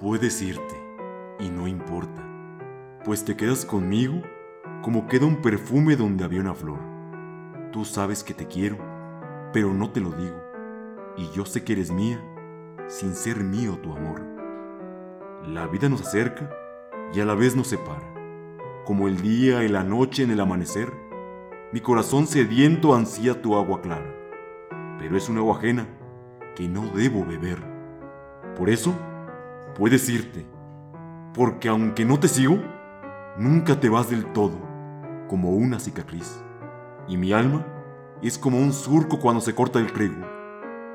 Puedes 0.00 0.42
irte, 0.42 0.74
y 1.38 1.50
no 1.50 1.68
importa, 1.68 2.20
pues 3.04 3.24
te 3.24 3.36
quedas 3.36 3.64
conmigo 3.64 4.22
como 4.82 5.06
queda 5.06 5.24
un 5.24 5.40
perfume 5.40 5.94
donde 5.94 6.24
había 6.24 6.40
una 6.40 6.52
flor. 6.52 6.80
Tú 7.70 7.84
sabes 7.84 8.24
que 8.24 8.34
te 8.34 8.48
quiero, 8.48 8.76
pero 9.52 9.72
no 9.72 9.90
te 9.90 10.00
lo 10.00 10.10
digo, 10.10 10.36
y 11.16 11.30
yo 11.30 11.46
sé 11.46 11.62
que 11.62 11.74
eres 11.74 11.92
mía, 11.92 12.20
sin 12.88 13.14
ser 13.14 13.44
mío 13.44 13.78
tu 13.78 13.92
amor. 13.92 14.20
La 15.46 15.68
vida 15.68 15.88
nos 15.88 16.00
acerca 16.00 16.50
y 17.12 17.20
a 17.20 17.24
la 17.24 17.36
vez 17.36 17.54
nos 17.54 17.68
separa, 17.68 18.12
como 18.84 19.06
el 19.06 19.22
día 19.22 19.62
y 19.62 19.68
la 19.68 19.84
noche 19.84 20.24
en 20.24 20.32
el 20.32 20.40
amanecer. 20.40 20.92
Mi 21.72 21.80
corazón 21.80 22.26
sediento 22.26 22.96
ansía 22.96 23.40
tu 23.40 23.54
agua 23.54 23.80
clara, 23.80 24.12
pero 24.98 25.16
es 25.16 25.28
un 25.28 25.38
agua 25.38 25.56
ajena 25.56 25.86
que 26.56 26.68
no 26.68 26.82
debo 26.88 27.24
beber. 27.24 27.58
Por 28.56 28.70
eso, 28.70 28.92
puedes 29.74 30.08
irte, 30.08 30.46
porque 31.34 31.68
aunque 31.68 32.04
no 32.04 32.20
te 32.20 32.28
sigo, 32.28 32.58
nunca 33.36 33.80
te 33.80 33.88
vas 33.88 34.08
del 34.08 34.26
todo, 34.32 34.58
como 35.28 35.50
una 35.50 35.80
cicatriz. 35.80 36.40
Y 37.08 37.16
mi 37.16 37.32
alma 37.32 37.66
es 38.22 38.38
como 38.38 38.58
un 38.58 38.72
surco 38.72 39.18
cuando 39.18 39.40
se 39.40 39.54
corta 39.54 39.80
el 39.80 39.92
trigo, 39.92 40.24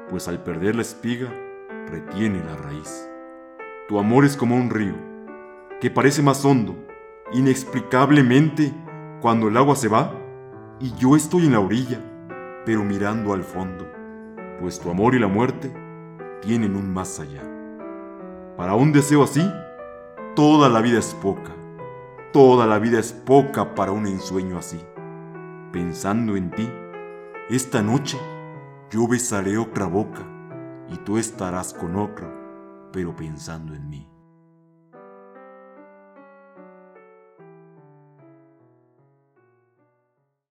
pues 0.10 0.28
al 0.28 0.42
perder 0.44 0.76
la 0.76 0.82
espiga, 0.82 1.30
retiene 1.88 2.44
la 2.44 2.56
raíz. 2.56 3.10
Tu 3.88 4.00
amor 4.00 4.24
es 4.24 4.38
como 4.38 4.56
un 4.56 4.70
río, 4.70 4.96
que 5.82 5.92
parece 5.92 6.22
más 6.22 6.44
hondo, 6.46 6.78
inexplicablemente, 7.34 8.74
cuando 9.22 9.50
el 9.50 9.58
agua 9.58 9.76
se 9.76 9.90
va 9.90 10.14
y 10.80 10.94
yo 10.96 11.16
estoy 11.16 11.46
en 11.46 11.52
la 11.52 11.60
orilla, 11.60 12.00
pero 12.66 12.84
mirando 12.86 13.34
al 13.34 13.44
fondo, 13.44 13.92
pues 14.62 14.80
tu 14.80 14.90
amor 14.90 15.16
y 15.16 15.20
la 15.20 15.28
muerte 15.28 15.74
tienen 16.42 16.76
un 16.76 16.92
más 16.92 17.20
allá. 17.20 17.59
Para 18.60 18.76
un 18.76 18.92
deseo 18.92 19.24
así, 19.24 19.50
toda 20.36 20.68
la 20.68 20.82
vida 20.82 21.00
es 21.00 21.14
poca, 21.14 21.56
toda 22.34 22.68
la 22.68 22.78
vida 22.78 23.00
es 23.00 23.14
poca 23.14 23.74
para 23.74 23.94
un 23.94 24.06
ensueño 24.06 24.58
así. 24.58 24.78
Pensando 25.72 26.36
en 26.36 26.52
ti, 26.52 26.70
esta 27.50 27.82
noche 27.82 28.20
yo 28.92 29.08
besaré 29.08 29.58
otra 29.58 29.86
boca 29.86 30.28
y 30.90 30.98
tú 31.06 31.18
estarás 31.18 31.74
con 31.74 31.96
otro, 31.96 32.30
pero 32.92 33.16
pensando 33.16 33.74
en 33.74 33.90
mí. 33.90 34.10